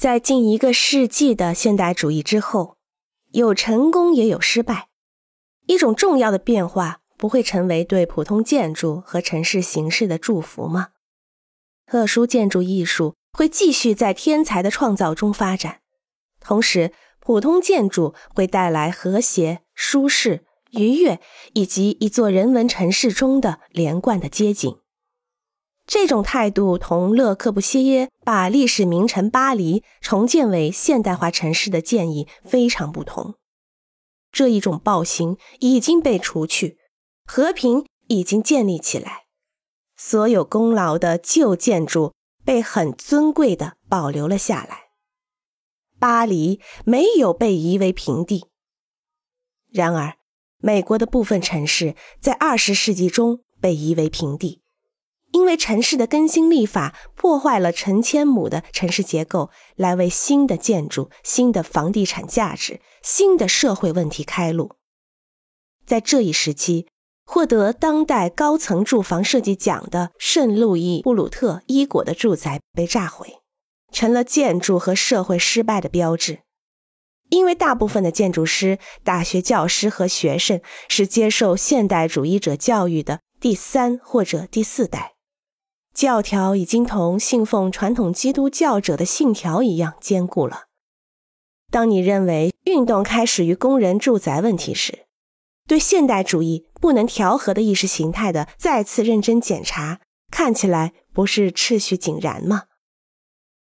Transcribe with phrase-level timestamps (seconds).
[0.00, 2.78] 在近一个世纪的现代主义之后，
[3.32, 4.88] 有成功也有失败。
[5.66, 10.88] 一种重要的变化不会成为对普通建筑和城市形式的祝福吗？
[11.84, 15.80] 特殊建筑艺术会继续在天才的创造中发展，
[16.40, 21.20] 同时普通建筑会带来和谐、舒适、愉悦，
[21.52, 24.79] 以及一座人文城市中的连贯的街景。
[25.90, 33.34] 这种态度同勒克布西耶把历史名城巴黎重建为现代化城市的建议非常不同。
[34.30, 36.78] 这一种暴行已经被除去，
[37.24, 39.24] 和平已经建立起来，
[39.96, 42.14] 所有功劳的旧建筑
[42.44, 44.90] 被很尊贵的保留了下来。
[45.98, 48.46] 巴黎没有被夷为平地。
[49.72, 50.18] 然而，
[50.58, 54.59] 美国的部分城市在二十世纪中被夷为平地。
[55.32, 64.76] 因为城市的更新立法破坏了成千亩的城市结构，来为新的建筑、新的房地产价值、新的社会问题开路。
[65.86, 66.86] 在这一时期，
[67.24, 73.38] 获得当代高层住房设计奖的圣路易布鲁特伊果的住宅被炸毁，
[73.92, 76.40] 成了建筑和社会失败的标志。
[77.28, 85.14] 因为大部分的建筑师、大学教师和学生是接受现代主义者教育的第三或者第四代。
[85.94, 90.64] 教条已经同信奉传统基督教者的信条一样坚固了。
[91.70, 95.06] 当你认为运动开始于工人住宅问题时，
[95.68, 102.64] 对现代主义不能调和的意识形态的再次认真检查，看起来不是秩序井然吗？